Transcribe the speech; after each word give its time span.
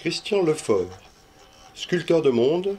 Christian 0.00 0.44
Lefort, 0.44 0.86
sculpteur 1.74 2.22
de 2.22 2.30
monde, 2.30 2.76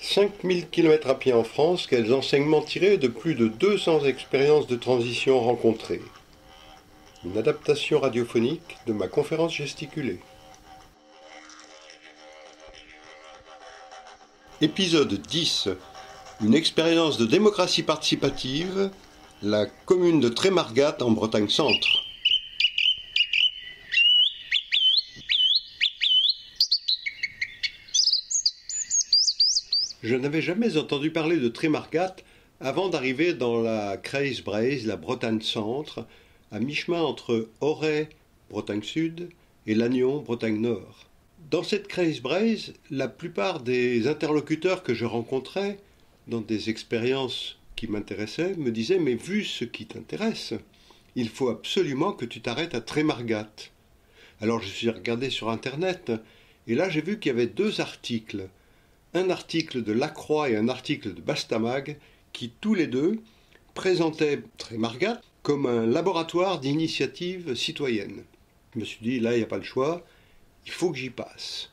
5000 0.00 0.68
km 0.68 1.10
à 1.10 1.16
pied 1.16 1.32
en 1.32 1.42
France, 1.42 1.88
quels 1.88 2.14
enseignements 2.14 2.62
tirés 2.62 2.98
de 2.98 3.08
plus 3.08 3.34
de 3.34 3.48
200 3.48 4.04
expériences 4.04 4.68
de 4.68 4.76
transition 4.76 5.40
rencontrées? 5.40 6.02
Une 7.24 7.36
adaptation 7.36 7.98
radiophonique 7.98 8.78
de 8.86 8.92
ma 8.92 9.08
conférence 9.08 9.54
gesticulée. 9.54 10.20
Épisode 14.60 15.12
10. 15.14 15.68
Une 16.42 16.54
expérience 16.54 17.18
de 17.18 17.26
démocratie 17.26 17.82
participative, 17.82 18.92
la 19.42 19.66
commune 19.66 20.20
de 20.20 20.28
Trémargat 20.28 20.98
en 21.00 21.10
Bretagne 21.10 21.48
Je 30.02 30.14
n'avais 30.14 30.40
jamais 30.40 30.78
entendu 30.78 31.10
parler 31.10 31.36
de 31.36 31.48
Trémargat 31.48 32.16
avant 32.58 32.88
d'arriver 32.88 33.34
dans 33.34 33.60
la 33.60 33.98
Kreisbreise, 33.98 34.86
la 34.86 34.96
Bretagne 34.96 35.42
Centre, 35.42 36.06
à 36.50 36.58
mi-chemin 36.58 37.02
entre 37.02 37.50
Auray, 37.60 38.08
Bretagne 38.48 38.82
Sud, 38.82 39.28
et 39.66 39.74
Lannion, 39.74 40.20
Bretagne 40.22 40.58
Nord. 40.58 41.06
Dans 41.50 41.62
cette 41.62 41.86
Kreisbreise, 41.86 42.72
la 42.90 43.08
plupart 43.08 43.60
des 43.60 44.08
interlocuteurs 44.08 44.82
que 44.82 44.94
je 44.94 45.04
rencontrais 45.04 45.78
dans 46.28 46.40
des 46.40 46.70
expériences 46.70 47.58
qui 47.76 47.86
m'intéressaient 47.86 48.56
me 48.56 48.70
disaient 48.70 48.98
Mais 48.98 49.16
vu 49.16 49.44
ce 49.44 49.66
qui 49.66 49.84
t'intéresse, 49.84 50.54
il 51.14 51.28
faut 51.28 51.50
absolument 51.50 52.14
que 52.14 52.24
tu 52.24 52.40
t'arrêtes 52.40 52.74
à 52.74 52.80
Trémargat. 52.80 53.50
Alors 54.40 54.62
je 54.62 54.68
suis 54.68 54.88
regardé 54.88 55.28
sur 55.28 55.50
Internet, 55.50 56.10
et 56.66 56.74
là 56.74 56.88
j'ai 56.88 57.02
vu 57.02 57.18
qu'il 57.18 57.32
y 57.32 57.34
avait 57.34 57.46
deux 57.46 57.82
articles 57.82 58.48
un 59.14 59.30
article 59.30 59.82
de 59.82 59.92
Lacroix 59.92 60.50
et 60.50 60.56
un 60.56 60.68
article 60.68 61.14
de 61.14 61.20
Bastamag 61.20 61.98
qui, 62.32 62.52
tous 62.60 62.74
les 62.74 62.86
deux, 62.86 63.20
présentaient 63.74 64.42
Trémargat 64.58 65.20
comme 65.42 65.66
un 65.66 65.86
laboratoire 65.86 66.60
d'initiative 66.60 67.54
citoyenne. 67.54 68.24
Je 68.74 68.80
me 68.80 68.84
suis 68.84 69.00
dit, 69.02 69.20
là, 69.20 69.32
il 69.34 69.38
n'y 69.38 69.44
a 69.44 69.48
pas 69.48 69.58
le 69.58 69.64
choix, 69.64 70.04
il 70.66 70.72
faut 70.72 70.90
que 70.90 70.98
j'y 70.98 71.10
passe. 71.10 71.70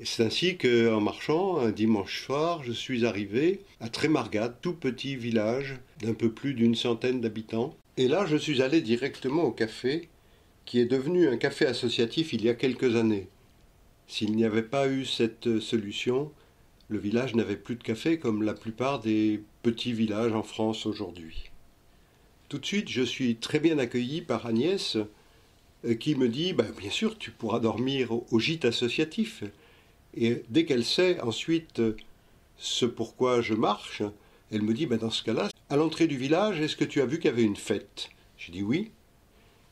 Et 0.00 0.04
c'est 0.04 0.24
ainsi 0.24 0.56
qu'en 0.56 1.00
marchant, 1.00 1.58
un 1.58 1.70
dimanche 1.70 2.24
soir, 2.24 2.64
je 2.64 2.72
suis 2.72 3.06
arrivé 3.06 3.60
à 3.80 3.88
Trémargat, 3.88 4.48
tout 4.48 4.74
petit 4.74 5.14
village 5.14 5.76
d'un 6.00 6.14
peu 6.14 6.32
plus 6.32 6.54
d'une 6.54 6.74
centaine 6.74 7.20
d'habitants. 7.20 7.76
Et 7.96 8.08
là, 8.08 8.26
je 8.26 8.36
suis 8.36 8.60
allé 8.60 8.80
directement 8.80 9.44
au 9.44 9.52
café, 9.52 10.08
qui 10.64 10.80
est 10.80 10.86
devenu 10.86 11.28
un 11.28 11.36
café 11.36 11.66
associatif 11.66 12.32
il 12.32 12.44
y 12.44 12.48
a 12.48 12.54
quelques 12.54 12.96
années. 12.96 13.28
S'il 14.08 14.34
n'y 14.34 14.44
avait 14.44 14.62
pas 14.62 14.88
eu 14.88 15.04
cette 15.04 15.60
solution, 15.60 16.32
le 16.88 16.98
village 16.98 17.34
n'avait 17.34 17.56
plus 17.56 17.76
de 17.76 17.82
café 17.82 18.18
comme 18.18 18.42
la 18.42 18.54
plupart 18.54 19.00
des 19.00 19.42
petits 19.62 19.92
villages 19.92 20.32
en 20.32 20.42
France 20.42 20.86
aujourd'hui. 20.86 21.50
Tout 22.48 22.58
de 22.58 22.66
suite, 22.66 22.88
je 22.88 23.02
suis 23.02 23.36
très 23.36 23.58
bien 23.58 23.78
accueilli 23.78 24.20
par 24.20 24.46
Agnès 24.46 24.98
euh, 25.84 25.94
qui 25.94 26.14
me 26.14 26.28
dit 26.28 26.52
bah, 26.52 26.66
Bien 26.78 26.90
sûr, 26.90 27.18
tu 27.18 27.30
pourras 27.30 27.58
dormir 27.58 28.10
au 28.12 28.38
gîte 28.38 28.64
associatif. 28.64 29.44
Et 30.16 30.42
dès 30.50 30.64
qu'elle 30.64 30.84
sait 30.84 31.20
ensuite 31.20 31.82
ce 32.56 32.86
pourquoi 32.86 33.40
je 33.40 33.54
marche, 33.54 34.02
elle 34.52 34.62
me 34.62 34.74
dit 34.74 34.86
bah, 34.86 34.98
Dans 34.98 35.10
ce 35.10 35.22
cas-là, 35.24 35.48
à 35.70 35.76
l'entrée 35.76 36.06
du 36.06 36.16
village, 36.16 36.60
est-ce 36.60 36.76
que 36.76 36.84
tu 36.84 37.00
as 37.00 37.06
vu 37.06 37.18
qu'il 37.18 37.30
y 37.30 37.32
avait 37.32 37.42
une 37.42 37.56
fête? 37.56 38.10
J'ai 38.36 38.52
dit 38.52 38.62
Oui. 38.62 38.90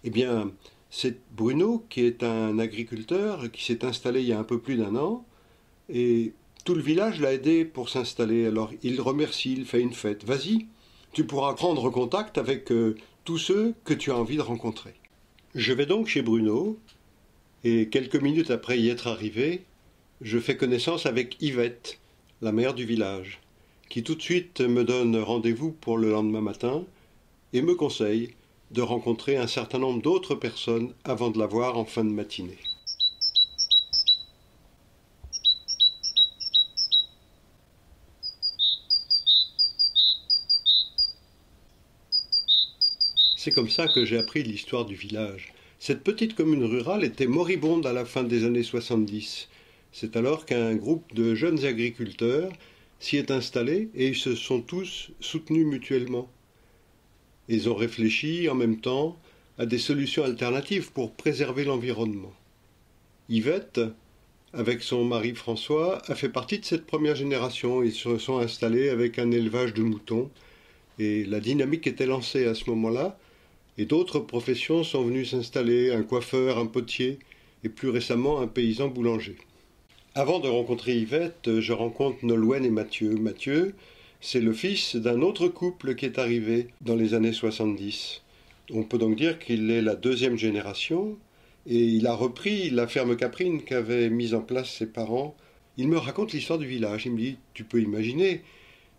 Eh 0.05 0.11
bien, 0.11 0.51
c'est 0.91 1.21
Bruno 1.33 1.85
qui 1.89 2.01
est 2.05 2.23
un 2.23 2.59
agriculteur 2.59 3.51
qui 3.53 3.65
s'est 3.65 3.85
installé 3.85 4.23
il 4.23 4.27
y 4.29 4.33
a 4.33 4.39
un 4.39 4.45
peu 4.45 4.59
plus 4.59 4.77
d'un 4.77 4.97
an. 4.97 5.25
Et 5.89 6.33
tout 6.64 6.74
le 6.74 6.83
village 6.83 7.20
l'a 7.20 7.33
aidé 7.33 7.64
pour 7.64 7.89
s'installer, 7.89 8.46
alors 8.46 8.70
il 8.83 9.00
remercie, 9.00 9.52
il 9.52 9.64
fait 9.64 9.80
une 9.80 9.92
fête. 9.92 10.24
Vas-y, 10.24 10.67
tu 11.12 11.24
pourras 11.24 11.55
prendre 11.55 11.90
contact 11.90 12.39
avec 12.39 12.70
euh, 12.70 12.96
tous 13.24 13.39
ceux 13.39 13.74
que 13.84 13.95
tu 13.95 14.11
as 14.11 14.17
envie 14.17 14.36
de 14.36 14.42
rencontrer. 14.42 14.95
Je 15.55 15.73
vais 15.73 15.86
donc 15.86 16.06
chez 16.06 16.23
Bruno, 16.23 16.78
et 17.64 17.89
quelques 17.89 18.17
minutes 18.17 18.50
après 18.50 18.78
y 18.78 18.89
être 18.89 19.06
arrivé, 19.06 19.64
je 20.20 20.39
fais 20.39 20.56
connaissance 20.56 21.06
avec 21.06 21.36
Yvette, 21.40 21.98
la 22.40 22.52
mère 22.52 22.74
du 22.74 22.84
village, 22.84 23.40
qui 23.89 24.02
tout 24.02 24.14
de 24.14 24.23
suite 24.23 24.61
me 24.61 24.84
donne 24.84 25.17
rendez-vous 25.17 25.73
pour 25.73 25.98
le 25.98 26.11
lendemain 26.11 26.40
matin 26.40 26.84
et 27.52 27.62
me 27.62 27.74
conseille 27.74 28.34
de 28.70 28.83
rencontrer 28.83 29.36
un 29.36 29.46
certain 29.46 29.79
nombre 29.79 30.02
d'autres 30.02 30.34
personnes 30.34 30.94
avant 31.05 31.30
de 31.30 31.39
la 31.39 31.46
voir 31.46 31.77
en 31.77 31.84
fin 31.84 32.05
de 32.05 32.11
matinée. 32.11 32.58
C'est 43.45 43.51
comme 43.51 43.70
ça 43.70 43.89
que 43.89 44.05
j'ai 44.05 44.19
appris 44.19 44.45
l'histoire 44.45 44.85
du 44.85 44.95
village. 44.95 45.53
Cette 45.80 46.05
petite 46.05 46.36
commune 46.36 46.63
rurale 46.63 47.03
était 47.03 47.27
moribonde 47.27 47.85
à 47.89 47.92
la 47.92 48.05
fin 48.05 48.23
des 48.23 48.45
années 48.45 48.63
70. 48.63 49.48
C'est 49.91 50.14
alors 50.14 50.47
qu'un 50.47 50.77
groupe 50.77 51.13
de 51.13 51.35
jeunes 51.35 51.64
agriculteurs 51.64 52.53
s'y 53.01 53.17
est 53.17 53.33
installé 53.33 53.89
et 53.97 54.07
ils 54.07 54.17
se 54.17 54.36
sont 54.36 54.61
tous 54.61 55.11
soutenus 55.19 55.67
mutuellement. 55.67 56.30
Ils 57.48 57.69
ont 57.69 57.75
réfléchi 57.75 58.48
en 58.48 58.55
même 58.55 58.80
temps 58.80 59.19
à 59.59 59.67
des 59.67 59.79
solutions 59.79 60.23
alternatives 60.23 60.92
pour 60.92 61.11
préserver 61.11 61.64
l'environnement. 61.64 62.35
Yvette, 63.29 63.80
avec 64.53 64.83
son 64.83 65.05
mari 65.05 65.35
François, 65.35 66.01
a 66.07 66.14
fait 66.14 66.29
partie 66.29 66.61
de 66.61 66.64
cette 66.64 66.86
première 66.86 67.17
génération. 67.17 67.83
Ils 67.83 67.91
se 67.91 68.19
sont 68.19 68.39
installés 68.39 68.89
avec 68.89 69.19
un 69.19 69.33
élevage 69.33 69.74
de 69.74 69.83
moutons 69.83 70.30
et 71.01 71.24
la 71.24 71.41
dynamique 71.41 71.89
était 71.89 72.07
lancée 72.07 72.47
à 72.47 72.55
ce 72.55 72.70
moment-là 72.70 73.19
et 73.79 73.85
d'autres 73.85 74.21
professions 74.21 74.85
sont 74.85 75.05
venues 75.05 75.25
s'installer, 75.25 75.93
un 75.93 76.03
coiffeur, 76.03 76.59
un 76.59 76.67
potier, 76.67 77.19
et 77.65 77.69
plus 77.69 77.89
récemment 77.89 78.41
un 78.41 78.47
paysan 78.47 78.89
boulanger. 78.89 79.37
Avant 80.15 80.41
de 80.41 80.49
rencontrer 80.49 80.97
Yvette, 80.97 81.61
je 81.61 81.73
rencontre 81.73 82.19
Nolwenn 82.25 82.65
et 82.65 82.71
Mathieu. 82.71 83.15
Mathieu, 83.15 83.75
c'est 84.21 84.41
le 84.41 84.53
fils 84.53 84.97
d'un 84.97 85.23
autre 85.23 85.49
couple 85.49 85.95
qui 85.95 86.05
est 86.05 86.19
arrivé 86.19 86.69
dans 86.83 86.97
les 86.97 87.15
années 87.15 87.33
70. 87.33 88.23
On 88.73 88.83
peut 88.83 88.99
donc 88.99 89.17
dire 89.17 89.39
qu'il 89.39 89.71
est 89.71 89.83
la 89.83 89.95
deuxième 89.95 90.37
génération, 90.37 91.17
et 91.67 91.79
il 91.79 92.07
a 92.07 92.15
repris 92.15 92.71
la 92.71 92.87
ferme 92.87 93.17
caprine 93.17 93.63
qu'avaient 93.63 94.11
mise 94.11 94.35
en 94.35 94.41
place 94.41 94.71
ses 94.71 94.87
parents. 94.87 95.35
Il 95.77 95.89
me 95.89 95.97
raconte 95.97 96.33
l'histoire 96.33 96.59
du 96.59 96.67
village. 96.67 97.07
Il 97.07 97.13
me 97.13 97.19
dit, 97.19 97.37
tu 97.55 97.65
peux 97.65 97.81
imaginer 97.81 98.43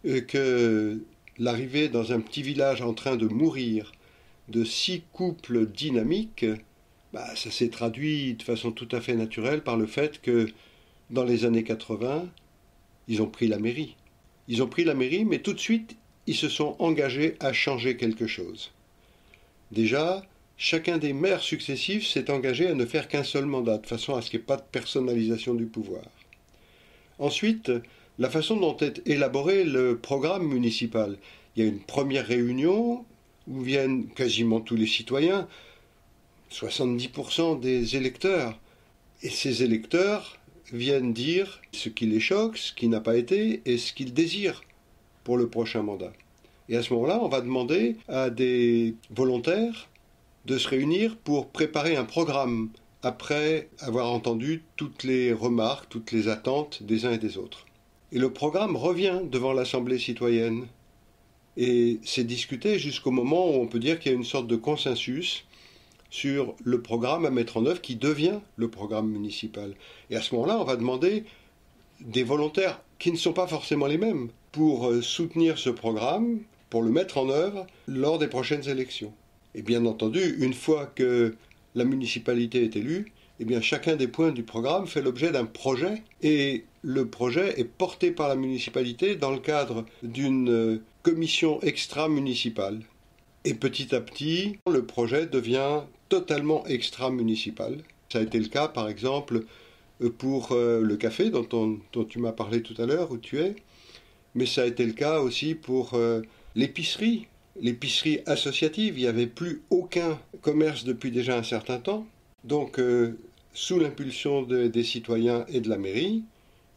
euh, 0.06 0.22
que 0.22 1.00
l'arrivée 1.38 1.90
dans 1.90 2.12
un 2.12 2.20
petit 2.20 2.42
village 2.42 2.82
en 2.82 2.94
train 2.94 3.16
de 3.16 3.28
mourir, 3.28 3.92
de 4.50 4.64
six 4.64 5.04
couples 5.14 5.68
dynamiques, 5.68 6.46
bah, 7.14 7.36
ça 7.36 7.52
s'est 7.52 7.70
traduit 7.70 8.34
de 8.34 8.44
façon 8.44 8.72
tout 8.72 8.88
à 8.92 9.02
fait 9.02 9.16
naturelle 9.16 9.62
par 9.62 9.78
le 9.78 9.86
fait 9.86 10.22
que 10.22 10.48
dans 11.10 11.24
les 11.24 11.46
années 11.46 11.64
80, 11.64 12.28
ils 13.08 13.22
ont 13.22 13.28
pris 13.28 13.48
la 13.48 13.60
mairie. 13.60 13.96
Ils 14.48 14.64
ont 14.64 14.68
pris 14.68 14.84
la 14.84 14.94
mairie, 14.94 15.26
mais 15.26 15.40
tout 15.40 15.54
de 15.54 15.60
suite, 15.60 15.96
ils 16.28 16.36
se 16.36 16.50
sont 16.50 16.76
engagés 16.80 17.36
à 17.40 17.54
changer 17.54 17.98
quelque 17.98 18.28
chose. 18.28 18.72
Déjà, 19.72 20.26
chacun 20.58 20.98
des 20.98 21.14
maires 21.14 21.42
successifs 21.42 22.08
s'est 22.08 22.30
engagé 22.30 22.68
à 22.68 22.74
ne 22.74 22.86
faire 22.86 23.08
qu'un 23.08 23.24
seul 23.24 23.46
mandat, 23.46 23.78
de 23.78 23.88
façon 23.88 24.16
à 24.16 24.22
ce 24.22 24.30
qu'il 24.30 24.40
n'y 24.40 24.44
ait 24.44 24.48
pas 24.48 24.58
de 24.58 24.64
personnalisation 24.72 25.54
du 25.54 25.66
pouvoir. 25.66 26.04
Ensuite, 27.20 27.72
la 28.20 28.30
façon 28.30 28.58
dont 28.58 28.78
est 28.78 29.02
élaboré 29.06 29.64
le 29.64 29.98
programme 29.98 30.48
municipal. 30.48 31.18
Il 31.56 31.64
y 31.64 31.66
a 31.66 31.70
une 31.70 31.80
première 31.80 32.28
réunion 32.28 33.06
où 33.48 33.62
viennent 33.62 34.08
quasiment 34.08 34.62
tous 34.62 34.76
les 34.76 34.88
citoyens, 34.88 35.48
70% 36.52 37.60
des 37.60 37.96
électeurs. 37.96 38.60
Et 39.22 39.30
ces 39.30 39.64
électeurs 39.64 40.38
viennent 40.72 41.14
dire 41.14 41.62
ce 41.72 41.90
qui 41.90 42.06
les 42.06 42.20
choque, 42.20 42.58
ce 42.58 42.74
qui 42.74 42.88
n'a 42.88 43.00
pas 43.00 43.16
été 43.18 43.62
et 43.66 43.78
ce 43.78 43.94
qu'ils 43.94 44.14
désirent 44.14 44.64
pour 45.24 45.38
le 45.38 45.48
prochain 45.48 45.84
mandat. 45.84 46.14
Et 46.70 46.78
à 46.78 46.84
ce 46.84 46.94
moment-là, 46.94 47.20
on 47.22 47.28
va 47.28 47.42
demander 47.42 47.98
à 48.08 48.30
des 48.30 48.96
volontaires 49.10 49.90
de 50.46 50.58
se 50.58 50.68
réunir 50.68 51.16
pour 51.18 51.48
préparer 51.48 51.96
un 51.96 52.06
programme 52.06 52.70
après 53.02 53.70
avoir 53.80 54.12
entendu 54.12 54.64
toutes 54.76 55.04
les 55.04 55.34
remarques, 55.34 55.90
toutes 55.90 56.12
les 56.12 56.28
attentes 56.28 56.84
des 56.84 57.06
uns 57.06 57.12
et 57.12 57.18
des 57.18 57.38
autres. 57.38 57.66
Et 58.12 58.20
le 58.20 58.32
programme 58.32 58.76
revient 58.76 59.22
devant 59.30 59.54
l'Assemblée 59.54 60.00
citoyenne 60.00 60.68
et 61.58 62.00
c'est 62.04 62.24
discuté 62.24 62.80
jusqu'au 62.80 63.12
moment 63.12 63.50
où 63.50 63.62
on 63.62 63.68
peut 63.68 63.80
dire 63.80 64.00
qu'il 64.00 64.12
y 64.12 64.16
a 64.16 64.18
une 64.18 64.24
sorte 64.24 64.48
de 64.48 64.56
consensus 64.56 65.46
sur 66.10 66.56
le 66.64 66.82
programme 66.82 67.26
à 67.26 67.32
mettre 67.32 67.58
en 67.58 67.66
œuvre 67.66 67.82
qui 67.82 67.96
devient 67.96 68.40
le 68.56 68.68
programme 68.68 69.10
municipal. 69.10 69.74
Et 70.10 70.16
à 70.16 70.22
ce 70.22 70.36
moment-là, 70.36 70.60
on 70.60 70.64
va 70.64 70.76
demander 70.76 71.24
des 72.02 72.24
volontaires 72.24 72.82
qui 73.00 73.12
ne 73.12 73.18
sont 73.18 73.34
pas 73.34 73.48
forcément 73.48 73.88
les 73.88 73.98
mêmes 73.98 74.30
pour 74.52 74.88
euh, 74.88 75.02
soutenir 75.02 75.58
ce 75.58 75.70
programme, 75.70 76.40
pour 76.70 76.84
le 76.84 76.92
mettre 76.92 77.18
en 77.18 77.30
œuvre 77.30 77.66
lors 77.88 78.20
des 78.20 78.28
prochaines 78.28 78.68
élections. 78.70 79.14
Et 79.56 79.62
bien 79.62 79.86
entendu, 79.86 80.38
une 80.40 80.54
fois 80.54 80.86
que 80.86 81.36
la 81.76 81.86
municipalité 81.86 82.64
est 82.64 82.76
élue, 82.76 83.12
eh 83.40 83.46
bien 83.46 83.62
chacun 83.62 83.96
des 83.96 84.08
points 84.08 84.32
du 84.32 84.44
programme 84.44 84.88
fait 84.88 85.02
l'objet 85.02 85.32
d'un 85.32 85.46
projet 85.46 86.04
et 86.22 86.66
le 86.84 87.08
projet 87.08 87.60
est 87.60 87.64
porté 87.64 88.12
par 88.12 88.28
la 88.28 88.36
municipalité 88.36 89.16
dans 89.16 89.32
le 89.32 89.40
cadre 89.40 89.86
d'une 90.04 90.50
euh, 90.50 90.82
commission 91.02 91.60
extra-municipale. 91.62 92.82
Et 93.46 93.54
petit 93.54 93.96
à 93.96 94.02
petit, 94.02 94.58
le 94.70 94.86
projet 94.86 95.26
devient 95.26 95.82
totalement 96.10 96.66
extra-municipal. 96.66 97.78
Ça 98.12 98.20
a 98.20 98.22
été 98.22 98.38
le 98.38 98.50
cas, 98.50 98.68
par 98.68 98.90
exemple, 98.90 99.46
euh, 100.02 100.10
pour 100.10 100.52
euh, 100.52 100.82
le 100.82 100.98
café 100.98 101.30
dont, 101.30 101.80
tu 102.08 102.20
m'as 102.20 102.34
parlé 102.34 102.62
tout 102.62 102.80
à 102.82 102.86
l'heure, 102.86 103.12
où 103.12 103.18
tu 103.18 103.40
es, 103.40 103.56
mais 104.36 104.46
ça 104.46 104.64
a 104.64 104.66
été 104.66 104.86
le 104.86 104.94
cas 104.94 105.22
aussi 105.22 105.56
pour 105.56 105.98
l'épicerie, 106.56 107.28
l'épicerie 107.62 108.20
associative. 108.26 108.98
Il 108.98 109.04
n'y 109.04 109.08
avait 109.08 109.28
plus 109.28 109.62
aucun 109.70 110.20
commerce 110.42 110.86
depuis 110.86 111.12
déjà 111.12 111.38
un 111.38 111.44
certain 111.44 111.78
temps. 111.78 112.08
Donc, 112.44 112.82
sous 113.54 113.80
l'impulsion 113.80 114.42
des 114.42 114.84
citoyens 114.84 115.46
et 115.50 115.62
de 115.62 115.70
la 115.70 115.78
mairie, 115.78 116.24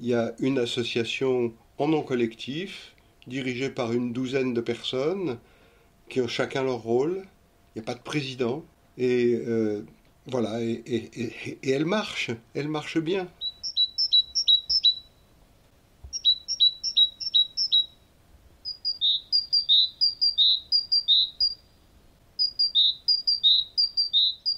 il 0.00 0.06
y 0.06 0.14
a 0.14 0.34
une 0.38 0.58
association 0.58 1.52
en 1.78 1.88
nom 1.88 2.02
collectif, 2.02 2.94
dirigée 3.26 3.70
par 3.70 3.92
une 3.92 4.12
douzaine 4.12 4.54
de 4.54 4.60
personnes, 4.60 5.38
qui 6.08 6.20
ont 6.20 6.28
chacun 6.28 6.62
leur 6.62 6.78
rôle. 6.78 7.22
Il 7.74 7.78
n'y 7.78 7.82
a 7.82 7.84
pas 7.84 7.94
de 7.94 8.02
président. 8.02 8.64
Et 8.98 9.34
euh, 9.46 9.82
voilà, 10.26 10.62
et, 10.62 10.82
et 10.82 11.70
elle 11.70 11.84
marche, 11.84 12.30
elle 12.54 12.68
marche 12.68 12.98
bien. 12.98 13.28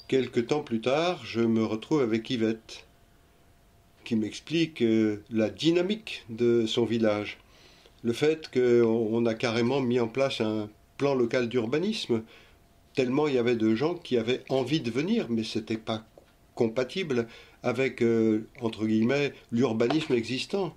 Quelque 0.08 0.41
temps 0.41 0.62
plus 0.62 0.81
tard, 0.81 1.23
je 1.26 1.41
me 1.41 1.62
retrouve 1.62 2.00
avec 2.00 2.31
Yvette, 2.31 2.88
qui 4.08 4.16
m'explique 4.16 4.81
euh, 4.81 5.22
la 5.28 5.50
dynamique 5.50 6.25
de 6.31 6.64
son 6.64 6.87
village. 6.87 7.37
Le 8.02 8.14
fait 8.14 8.50
qu'on 8.50 9.26
a 9.26 9.34
carrément 9.34 9.82
mis 9.82 10.00
en 10.00 10.08
place 10.08 10.40
un 10.40 10.70
plan 10.96 11.14
local 11.14 11.46
d'urbanisme, 11.50 12.22
tellement 12.94 13.28
il 13.28 13.34
y 13.34 13.38
avait 13.38 13.55
de 13.55 13.75
gens 13.75 13.96
qui 13.96 14.16
avaient 14.16 14.44
envie 14.49 14.81
de 14.81 14.90
venir, 14.90 15.26
mais 15.28 15.44
ce 15.44 15.58
n'était 15.58 15.76
pas 15.76 16.06
compatible 16.55 17.26
avec, 17.62 18.00
euh, 18.00 18.46
entre 18.62 18.87
guillemets, 18.87 19.34
l'urbanisme 19.52 20.14
existant. 20.14 20.75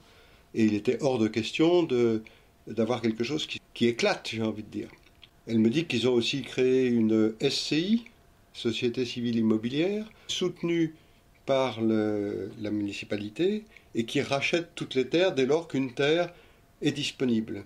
Et 0.53 0.65
il 0.65 0.73
était 0.73 0.97
hors 0.99 1.17
de 1.17 1.29
question 1.29 1.87
d'avoir 2.67 2.99
quelque 2.99 3.23
chose 3.23 3.47
qui, 3.47 3.61
qui 3.73 3.87
éclate, 3.87 4.27
j'ai 4.29 4.41
envie 4.41 4.63
de 4.63 4.69
dire. 4.69 4.89
Elle 5.47 5.59
me 5.59 5.69
dit 5.69 5.85
qu'ils 5.85 6.09
ont 6.09 6.13
aussi 6.13 6.41
créé 6.41 6.87
une 6.87 7.33
SCI, 7.39 8.03
société 8.51 9.05
civile 9.05 9.37
immobilière, 9.37 10.05
soutenue 10.27 10.95
par 11.51 11.81
la 11.81 12.71
municipalité 12.71 13.65
et 13.93 14.05
qui 14.05 14.21
rachète 14.21 14.69
toutes 14.73 14.95
les 14.95 15.09
terres 15.09 15.33
dès 15.35 15.45
lors 15.45 15.67
qu'une 15.67 15.93
terre 15.93 16.31
est 16.81 16.93
disponible. 16.93 17.65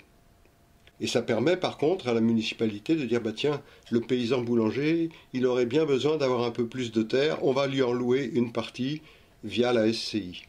Et 1.00 1.06
ça 1.06 1.22
permet 1.22 1.56
par 1.56 1.78
contre 1.78 2.08
à 2.08 2.16
la 2.16 2.20
municipalité 2.20 2.96
de 2.96 3.06
dire 3.06 3.22
bah 3.22 3.32
tiens, 3.32 3.62
le 3.92 4.02
paysan 4.02 4.42
boulanger, 4.42 5.10
il 5.34 5.46
aurait 5.46 5.68
bien 5.68 5.86
besoin 5.86 6.18
d'avoir 6.18 6.46
un 6.46 6.50
peu 6.50 6.66
plus 6.66 6.92
de 6.92 7.04
terre, 7.04 7.38
on 7.46 7.52
va 7.52 7.68
lui 7.68 7.84
en 7.84 7.94
louer 7.94 8.32
une 8.34 8.52
partie 8.52 9.04
via 9.44 9.72
la 9.72 9.94
SCI. 9.94 10.46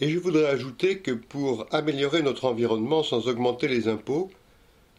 Et 0.00 0.10
je 0.10 0.18
voudrais 0.18 0.44
ajouter 0.44 0.98
que 0.98 1.12
pour 1.12 1.66
améliorer 1.70 2.20
notre 2.20 2.44
environnement 2.44 3.02
sans 3.02 3.28
augmenter 3.28 3.66
les 3.66 3.88
impôts, 3.88 4.30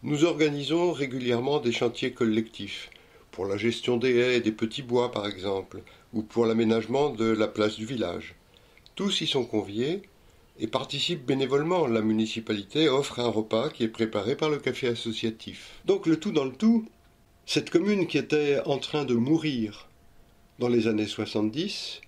nous 0.01 0.23
organisons 0.23 0.91
régulièrement 0.91 1.59
des 1.59 1.71
chantiers 1.71 2.13
collectifs 2.13 2.89
pour 3.29 3.45
la 3.45 3.57
gestion 3.57 3.97
des 3.97 4.15
haies 4.15 4.37
et 4.37 4.41
des 4.41 4.51
petits 4.51 4.81
bois 4.81 5.11
par 5.11 5.27
exemple, 5.27 5.83
ou 6.15 6.23
pour 6.23 6.47
l'aménagement 6.47 7.11
de 7.11 7.25
la 7.25 7.47
place 7.47 7.75
du 7.75 7.85
village. 7.85 8.33
Tous 8.95 9.21
y 9.21 9.27
sont 9.27 9.45
conviés 9.45 10.01
et 10.57 10.67
participent 10.67 11.25
bénévolement. 11.25 11.85
La 11.85 12.01
municipalité 12.01 12.89
offre 12.89 13.19
un 13.19 13.27
repas 13.27 13.69
qui 13.69 13.83
est 13.83 13.89
préparé 13.89 14.35
par 14.35 14.49
le 14.49 14.57
café 14.57 14.87
associatif. 14.87 15.81
Donc 15.85 16.07
le 16.07 16.17
tout 16.17 16.31
dans 16.31 16.45
le 16.45 16.53
tout, 16.53 16.87
cette 17.45 17.69
commune 17.69 18.07
qui 18.07 18.17
était 18.17 18.59
en 18.65 18.79
train 18.79 19.05
de 19.05 19.13
mourir 19.13 19.89
dans 20.57 20.69
les 20.69 20.87
années 20.87 21.05
70 21.05 22.01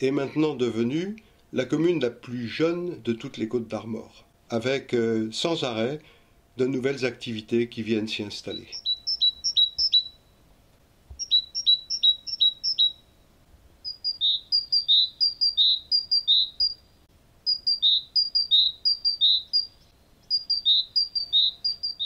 est 0.00 0.10
maintenant 0.10 0.54
devenue 0.54 1.16
la 1.52 1.64
commune 1.64 2.00
la 2.00 2.10
plus 2.10 2.46
jeune 2.48 3.00
de 3.02 3.12
toutes 3.12 3.38
les 3.38 3.48
côtes 3.48 3.68
d'Armor, 3.68 4.26
avec 4.50 4.92
euh, 4.92 5.28
sans 5.32 5.64
arrêt 5.64 6.00
de 6.58 6.66
nouvelles 6.66 7.06
activités 7.06 7.68
qui 7.68 7.82
viennent 7.82 8.08
s'y 8.08 8.22
installer. 8.22 8.68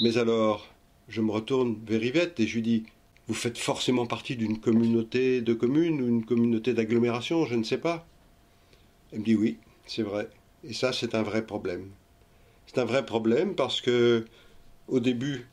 Mais 0.00 0.17
alors, 0.17 0.67
je 1.08 1.20
me 1.20 1.31
retourne 1.31 1.76
vers 1.85 2.02
Yvette 2.02 2.41
et 2.41 2.47
je 2.47 2.55
lui 2.55 2.62
dis 2.62 2.85
Vous 3.29 3.35
faites 3.35 3.58
forcément 3.58 4.06
partie 4.06 4.35
d'une 4.35 4.58
communauté 4.58 5.43
de 5.43 5.52
communes 5.52 6.00
ou 6.00 6.08
une 6.08 6.25
communauté 6.25 6.73
d'agglomération, 6.73 7.44
je 7.44 7.55
ne 7.55 7.64
sais 7.64 7.79
pas. 7.79 8.06
Elle 9.12 9.20
me 9.20 9.25
dit 9.25 9.35
Oui, 9.35 9.58
c'est 9.87 10.02
vrai. 10.02 10.31
Et 10.64 10.73
ça, 10.73 10.94
c'est 10.94 11.14
un 11.14 11.23
vrai 11.23 11.44
problème. 11.44 11.91
C'est 12.67 12.79
un 12.79 12.87
vrai 12.87 13.05
problème 13.05 13.55
parce 13.55 13.82
que, 13.82 14.25
au 14.88 15.00
début, 15.00 15.47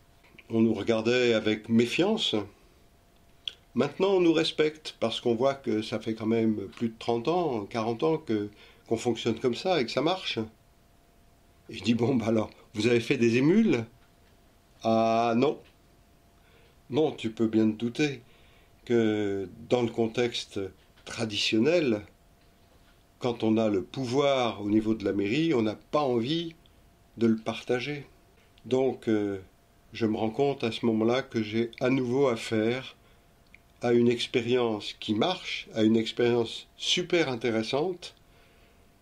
on 0.50 0.62
nous 0.62 0.74
regardait 0.74 1.34
avec 1.34 1.68
méfiance. 1.68 2.34
Maintenant, 3.76 4.14
on 4.14 4.22
nous 4.22 4.34
respecte 4.34 4.96
parce 5.02 5.20
qu'on 5.20 5.36
voit 5.36 5.56
que 5.56 5.82
ça 5.82 6.00
fait 6.00 6.14
quand 6.16 6.26
même 6.26 6.68
plus 6.70 6.90
de 6.90 6.96
30 6.98 7.28
ans, 7.28 7.66
40 7.66 8.04
ans 8.04 8.18
que, 8.18 8.50
qu'on 8.88 8.98
fonctionne 8.98 9.40
comme 9.40 9.56
ça 9.56 9.82
et 9.82 9.86
que 9.86 9.92
ça 9.92 10.02
marche. 10.02 10.40
Et 11.70 11.74
je 11.76 11.84
dis 11.84 11.96
Bon, 11.96 12.16
bah 12.16 12.28
alors, 12.28 12.50
vous 12.76 12.88
avez 12.88 13.02
fait 13.02 13.18
des 13.18 13.36
émules? 13.36 13.86
Ah 14.84 15.34
non. 15.36 15.60
Non, 16.90 17.12
tu 17.12 17.32
peux 17.32 17.48
bien 17.48 17.70
te 17.70 17.78
douter 17.78 18.22
que 18.86 19.50
dans 19.70 19.82
le 19.82 19.90
contexte 19.90 20.60
traditionnel, 21.06 22.02
quand 23.20 23.44
on 23.44 23.58
a 23.58 23.70
le 23.70 23.82
pouvoir 23.82 24.62
au 24.62 24.70
niveau 24.70 24.94
de 24.94 25.04
la 25.04 25.14
mairie, 25.14 25.54
on 25.54 25.64
n'a 25.64 25.76
pas 25.76 26.02
envie 26.02 26.56
de 27.18 27.28
le 27.28 27.36
partager. 27.36 28.06
Donc, 28.66 29.10
euh, 29.10 29.40
je 29.94 30.06
me 30.06 30.18
rends 30.18 30.30
compte 30.30 30.64
à 30.64 30.72
ce 30.72 30.86
moment-là 30.86 31.24
que 31.24 31.42
j'ai 31.42 31.72
à 31.80 31.90
nouveau 31.90 32.28
affaire 32.28 32.96
à 33.82 33.94
une 33.94 34.08
expérience 34.10 34.94
qui 35.00 35.14
marche, 35.14 35.68
à 35.74 35.84
une 35.84 35.98
expérience 35.98 36.68
super 36.78 37.30
intéressante 37.30 38.16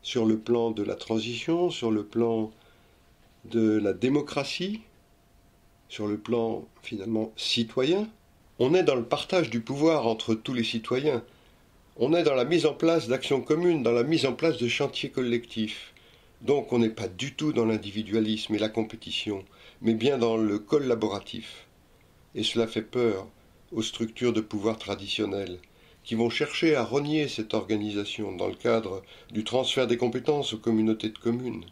sur 0.02 0.26
le 0.26 0.38
plan 0.38 0.72
de 0.72 0.84
la 0.84 0.96
transition, 0.96 1.70
sur 1.70 1.92
le 1.92 2.06
plan 2.06 2.52
de 3.46 3.78
la 3.78 3.94
démocratie, 3.94 4.82
sur 5.96 6.08
le 6.08 6.18
plan 6.18 6.66
finalement 6.84 7.32
citoyen. 7.38 8.10
On 8.60 8.74
est 8.74 8.84
dans 8.84 8.96
le 8.96 9.06
partage 9.06 9.50
du 9.50 9.62
pouvoir 9.62 10.08
entre 10.08 10.36
tous 10.36 10.54
les 10.54 10.66
citoyens. 10.66 11.24
On 11.96 12.14
est 12.14 12.24
dans 12.24 12.36
la 12.36 12.44
mise 12.44 12.66
en 12.66 12.74
place 12.74 13.08
d'actions 13.08 13.40
communes, 13.40 13.82
dans 13.82 13.94
la 13.94 14.04
mise 14.04 14.26
en 14.26 14.34
place 14.34 14.58
de 14.58 14.68
chantiers 14.68 15.10
collectifs. 15.10 15.94
Donc 16.42 16.74
on 16.74 16.80
n'est 16.80 16.90
pas 16.90 17.08
du 17.08 17.34
tout 17.34 17.54
dans 17.54 17.64
l'individualisme 17.64 18.56
et 18.56 18.60
la 18.60 18.68
compétition, 18.68 19.46
mais 19.82 19.94
bien 19.94 20.18
dans 20.18 20.36
le 20.36 20.60
collaboratif. 20.60 21.66
Et 22.36 22.44
cela 22.44 22.68
fait 22.68 22.82
peur 22.82 23.26
aux 23.72 23.82
structures 23.82 24.34
de 24.34 24.42
pouvoir 24.42 24.78
traditionnelles, 24.78 25.60
qui 26.04 26.16
vont 26.16 26.30
chercher 26.30 26.76
à 26.76 26.84
renier 26.84 27.30
cette 27.30 27.54
organisation 27.54 28.36
dans 28.36 28.48
le 28.48 28.56
cadre 28.56 29.02
du 29.32 29.46
transfert 29.46 29.88
des 29.88 29.96
compétences 29.96 30.52
aux 30.52 30.60
communautés 30.60 31.10
de 31.10 31.18
communes. 31.18 31.64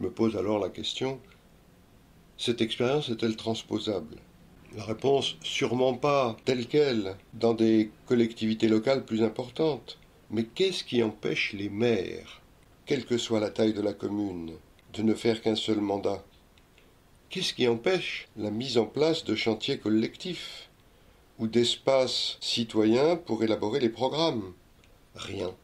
Me 0.00 0.10
pose 0.10 0.36
alors 0.36 0.60
la 0.60 0.68
question, 0.68 1.18
cette 2.36 2.60
expérience 2.60 3.08
est-elle 3.08 3.34
transposable? 3.34 4.16
La 4.76 4.84
réponse, 4.84 5.36
sûrement 5.42 5.94
pas 5.94 6.36
telle 6.44 6.68
qu'elle, 6.68 7.16
dans 7.34 7.54
des 7.54 7.90
collectivités 8.06 8.68
locales 8.68 9.04
plus 9.04 9.24
importantes. 9.24 9.98
Mais 10.30 10.44
qu'est-ce 10.44 10.84
qui 10.84 11.02
empêche 11.02 11.52
les 11.54 11.68
maires, 11.68 12.42
quelle 12.86 13.06
que 13.06 13.18
soit 13.18 13.40
la 13.40 13.50
taille 13.50 13.72
de 13.72 13.80
la 13.80 13.92
commune, 13.92 14.52
de 14.92 15.02
ne 15.02 15.14
faire 15.14 15.42
qu'un 15.42 15.56
seul 15.56 15.80
mandat? 15.80 16.22
Qu'est-ce 17.28 17.54
qui 17.54 17.66
empêche 17.66 18.28
la 18.36 18.52
mise 18.52 18.78
en 18.78 18.86
place 18.86 19.24
de 19.24 19.34
chantiers 19.34 19.78
collectifs 19.78 20.68
ou 21.40 21.48
d'espaces 21.48 22.36
citoyens 22.40 23.16
pour 23.16 23.42
élaborer 23.42 23.80
les 23.80 23.88
programmes? 23.88 24.52
Rien. 25.16 25.54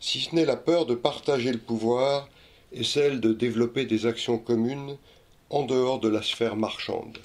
Si 0.00 0.20
ce 0.20 0.34
n'est 0.34 0.46
la 0.46 0.56
peur 0.56 0.86
de 0.86 0.94
partager 0.94 1.52
le 1.52 1.58
pouvoir 1.58 2.28
et 2.74 2.84
celle 2.84 3.20
de 3.20 3.32
développer 3.32 3.86
des 3.86 4.06
actions 4.06 4.38
communes 4.38 4.98
en 5.48 5.62
dehors 5.62 6.00
de 6.00 6.08
la 6.08 6.22
sphère 6.22 6.56
marchande. 6.56 7.18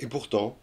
Et 0.00 0.06
pourtant, 0.06 0.58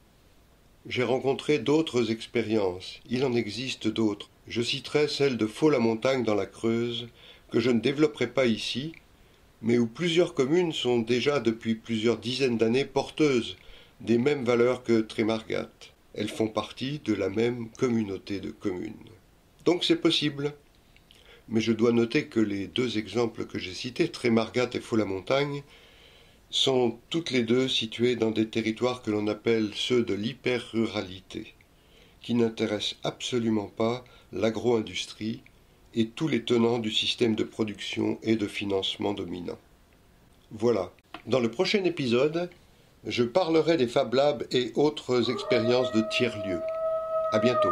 j'ai 0.85 1.03
rencontré 1.03 1.59
d'autres 1.59 2.11
expériences, 2.11 2.99
il 3.09 3.23
en 3.23 3.33
existe 3.33 3.87
d'autres. 3.87 4.29
Je 4.47 4.61
citerai 4.61 5.07
celle 5.07 5.37
de 5.37 5.47
Faux-la-Montagne 5.47 6.23
dans 6.23 6.35
la 6.35 6.45
Creuse, 6.45 7.07
que 7.49 7.61
je 7.61 7.71
ne 7.71 7.79
développerai 7.79 8.27
pas 8.27 8.45
ici, 8.45 8.91
mais 9.61 9.77
où 9.77 9.87
plusieurs 9.87 10.33
communes 10.33 10.73
sont 10.73 10.99
déjà 10.99 11.39
depuis 11.39 11.75
plusieurs 11.75 12.17
dizaines 12.17 12.57
d'années 12.57 12.83
porteuses 12.83 13.55
des 14.01 14.17
mêmes 14.17 14.43
valeurs 14.43 14.83
que 14.83 14.99
Trémargat. 14.99 15.69
Elles 16.13 16.29
font 16.29 16.49
partie 16.49 16.99
de 17.05 17.13
la 17.13 17.29
même 17.29 17.69
communauté 17.79 18.41
de 18.41 18.51
communes. 18.51 18.93
Donc 19.63 19.85
c'est 19.85 19.95
possible. 19.95 20.53
Mais 21.49 21.61
je 21.61 21.71
dois 21.71 21.91
noter 21.91 22.27
que 22.27 22.39
les 22.39 22.67
deux 22.67 22.97
exemples 22.97 23.45
que 23.45 23.59
j'ai 23.59 23.73
cités, 23.73 24.09
Trémargat 24.09 24.69
et 24.73 24.79
Faux-la-Montagne, 24.79 25.63
sont 26.49 26.99
toutes 27.09 27.31
les 27.31 27.43
deux 27.43 27.67
situées 27.67 28.15
dans 28.15 28.31
des 28.31 28.47
territoires 28.47 29.01
que 29.01 29.11
l'on 29.11 29.27
appelle 29.27 29.71
ceux 29.73 30.03
de 30.03 30.13
l'hyper-ruralité, 30.13 31.53
qui 32.21 32.35
n'intéressent 32.35 32.97
absolument 33.03 33.67
pas 33.67 34.05
l'agro-industrie 34.31 35.41
et 35.95 36.07
tous 36.07 36.27
les 36.27 36.43
tenants 36.43 36.79
du 36.79 36.91
système 36.91 37.35
de 37.35 37.43
production 37.43 38.19
et 38.23 38.35
de 38.35 38.47
financement 38.47 39.13
dominant. 39.13 39.57
Voilà. 40.51 40.91
Dans 41.25 41.39
le 41.39 41.49
prochain 41.49 41.83
épisode, 41.83 42.49
je 43.05 43.23
parlerai 43.23 43.77
des 43.77 43.87
Fab 43.87 44.13
Labs 44.13 44.45
et 44.51 44.71
autres 44.75 45.31
expériences 45.31 45.91
de 45.91 46.03
tiers-lieux. 46.11 46.61
À 47.31 47.39
bientôt. 47.39 47.71